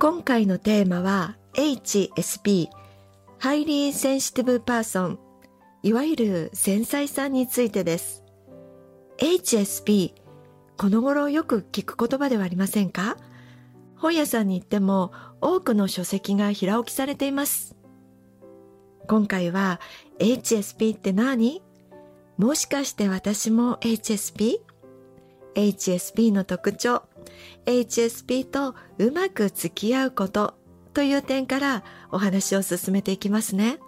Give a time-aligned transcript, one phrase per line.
[0.00, 2.68] 今回のテーマは HSP
[3.38, 5.18] Highly Sensitive Person
[5.82, 8.22] いわゆる繊細さんについてです。
[9.18, 10.12] HSP
[10.76, 13.16] この頃よく聞く言葉ではありませんか？
[13.96, 15.10] 本屋さんに行っても
[15.40, 17.74] 多くの書籍が平置きされています。
[19.08, 19.80] 今回は
[20.20, 21.60] HSP って何？
[22.36, 24.58] もしかして私も HSP?
[25.56, 27.02] HSP の特徴
[27.66, 30.54] HSP とうまく付き合うこと
[30.94, 33.78] という点からお話を進めていきますね。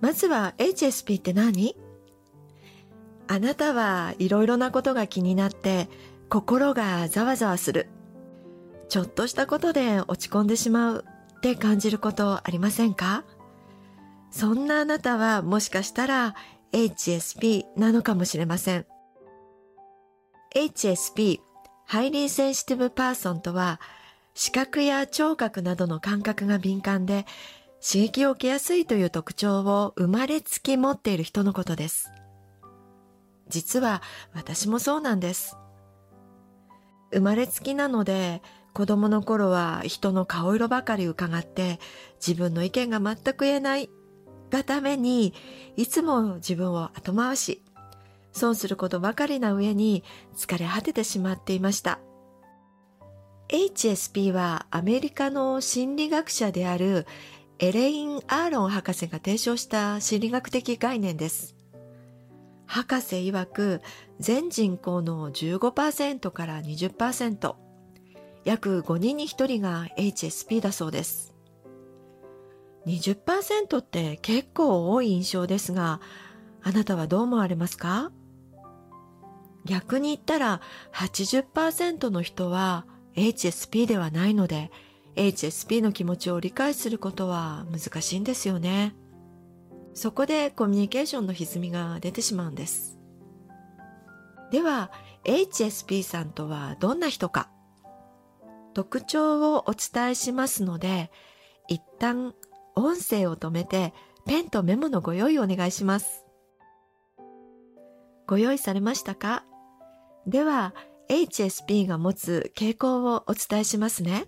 [0.00, 1.76] まずは HSP って何？
[3.26, 5.88] あなたはいろいろなことが気になって
[6.28, 7.88] 心がざわざわする。
[8.88, 11.04] ちょっとしたことで落ち込んでしまう
[11.36, 13.24] って感じることありませんか？
[14.30, 16.34] そんなあなたはもしかしたら
[16.72, 18.86] HSP なのかもしれません。
[20.58, 21.38] HSP
[21.86, 23.80] Highly Sensitive Person とは、
[24.34, 27.26] 視覚や聴覚などの感覚が敏感で、
[27.80, 32.10] 刺激を受けやすいという特徴を生まれつき持っている人のことです。
[33.48, 34.02] 実は
[34.34, 35.56] 私もそうなんです。
[37.12, 38.42] 生まれつきなので、
[38.74, 41.78] 子供の頃は人の顔色ばかり伺って
[42.14, 43.90] 自分の意見が全く言えない
[44.50, 45.34] がために
[45.76, 47.62] いつも自分を後回し
[48.38, 50.02] 損することばかりな上に
[50.34, 51.98] 疲れ果ててしまっていました。
[53.50, 57.06] HSP はアメリカの心理学者である
[57.58, 61.56] エレイン・アーロン博士が提唱した心理学的概念です。
[62.66, 63.80] 博士曰く
[64.20, 67.54] 全人口の15%から20%
[68.44, 71.34] 約5人に1人が HSP だそうです。
[72.86, 76.00] 20%って結構多い印象ですが
[76.62, 78.12] あなたはどう思われますか？
[79.68, 80.62] 逆に言ったら
[80.94, 82.86] 80%の人は
[83.16, 84.70] HSP ではないので
[85.14, 88.94] HSP の気持ちを理解することは難しいんですよね。
[89.92, 92.98] そこでコミュニケーションの歪みが出てしまうんです。
[94.50, 94.90] では
[95.24, 97.50] HSP さんとはどんな人か
[98.72, 101.10] 特徴をお伝えしますので
[101.68, 102.34] 一旦
[102.74, 103.92] 音声を止めて
[104.24, 106.24] ペンとメモのご用意お願いします。
[108.26, 109.44] ご用意されましたか？
[110.28, 110.74] では
[111.08, 114.26] HSP が持つ傾向をお伝えしますね。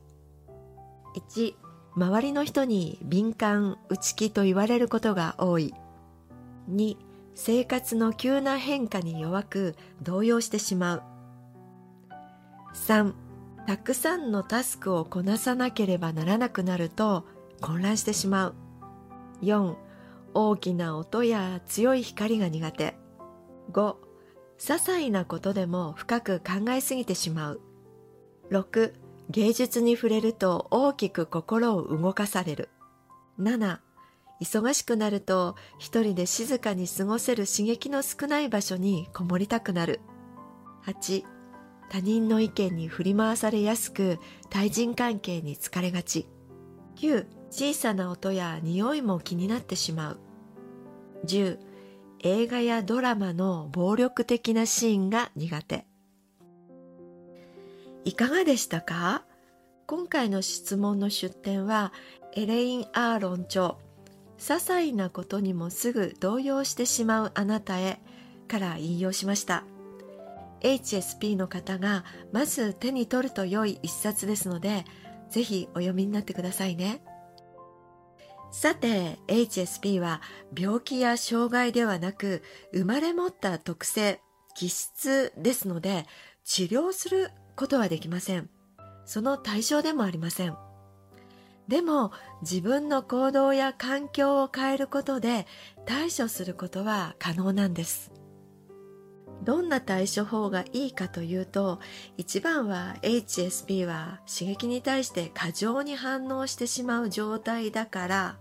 [1.15, 1.55] 1、
[1.95, 5.75] 周りの人に敏感、内気と言われることが多い。
[6.71, 6.97] 2、
[7.35, 11.03] 生活の急な変化に弱く動揺してしまう。
[12.73, 13.13] 3、
[13.67, 17.27] たくさんのタスクをこなさなければならなくなると
[17.61, 18.55] 混乱してしまう。
[19.43, 19.77] 4、
[20.33, 22.97] 大きな音や強い光が苦手。
[23.73, 24.10] 5、
[24.61, 27.61] 些細なことでも深く考えすぎてしまう。
[28.51, 28.93] 6.
[29.31, 32.69] 芸術に触れると大きく心を動かされる。
[33.39, 33.79] 7.
[34.43, 40.01] 忙しくなると一人で静かに過ごせる刺激の少ない場所にこもりたくなる。
[40.85, 41.25] 8.
[41.89, 44.19] 他人の意見に振り回されやすく
[44.51, 46.29] 対人関係に疲れがち。
[46.97, 47.27] 9.
[47.51, 50.21] 小さな音や匂いも気になってしまう。
[51.25, 51.70] 10.
[52.23, 55.87] 映画やドラマの暴力的なシーンが苦手。
[58.05, 59.25] いかがでしたか？
[59.87, 61.93] 今回の質問の出典は
[62.35, 63.75] エレイン・アーロン著
[64.39, 68.01] 些細なことにもすぐ動揺してしまうあなたへ
[68.49, 69.65] から引用しました。
[70.61, 74.85] HSP の方がまず手に取ると良い一冊ですので
[75.31, 77.03] ぜひお読みになってくださいね。
[78.51, 80.21] さて HSP は
[80.57, 82.43] 病気や障害ではなく
[82.73, 84.21] 生まれ持った特性
[84.55, 86.07] 気質ですので
[86.45, 88.51] 治療することはできません。
[89.05, 90.57] その対象でもありません。
[91.69, 92.11] でも
[92.43, 95.47] 自分の行動や環境を変えることで
[95.87, 98.11] 対処することは可能なんです。
[99.43, 101.81] どんな対処法がいいかというと
[102.17, 108.37] 一番は HSP は刺激に対して過剰に反応してしまう状態だから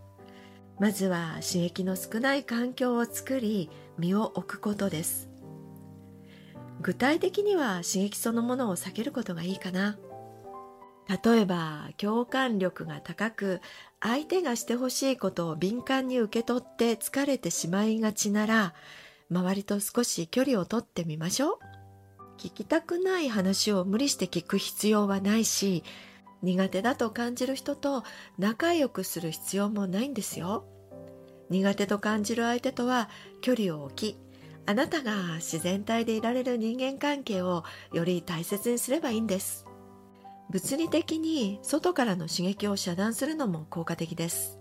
[0.80, 5.30] まずは刺激の少ない環境を作り身を置くことです。
[6.82, 9.98] 具体的には刺激そのものを避けることがいいかな。
[11.24, 13.62] 例えば共感力が高く
[14.00, 18.74] 相手がしてほしいことを敏感に受け取って疲れてしまいがちなら
[19.32, 21.58] 周りと少し距離をとってみましょう。
[22.38, 25.84] 聞きたくない話を無理して聞く必要はないし
[26.42, 28.04] 苦手だと感じる人と
[28.38, 30.66] 仲良くする必要もないんですよ。
[31.50, 33.10] 苦手と感じる相手とは
[33.42, 34.18] 距離を置き
[34.66, 39.66] あなたが自然体でいられる人間関係をより大切にすればいいんです。
[40.52, 44.60] 物理的に外からの刺激を遮断するのも効果的です。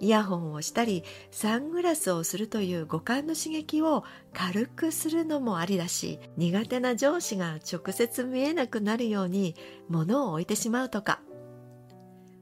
[0.00, 9.54] イヤホンをしたりサングラスをするという五感の刺激を軽くするのもありだし苦手な上司が直接見えなくなるように
[9.88, 11.20] 物を置いてしまうとか。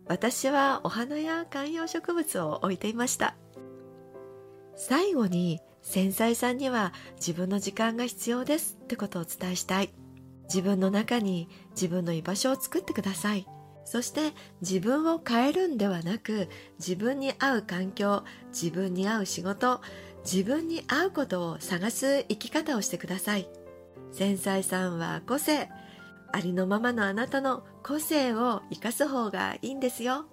[0.07, 3.37] 私はお花や観葉植物を置いていました。
[4.77, 9.95] 最後に繊細さんには自分の時間が必要ですってことをお伝えしたい。
[10.45, 13.47] 自分の中に自分の居場所を作ってください。
[13.85, 16.49] そして自分を変えるんではなく
[16.79, 19.81] 自分に合う環境自分に合う仕事
[20.25, 23.49] 自分に合うことを探す生き方をしてください。
[24.13, 25.69] 繊細さんは個性。
[26.33, 30.27] ありのままのあなたの個性を生かす方がいいんですよ。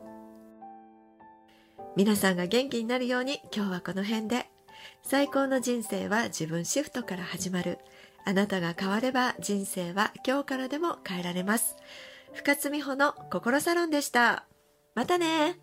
[1.95, 4.50] 皆さんが元気になるように今日はこの辺で。
[5.03, 7.77] 最高の人生は自分シフトから始まる。
[8.25, 11.75] あなたが変われば人生は今日からでも変えられます。
[12.33, 14.47] 深津美穂の心サロンでした。
[14.95, 15.59] またね